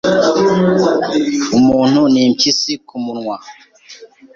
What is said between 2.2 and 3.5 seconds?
impyisi kumunwa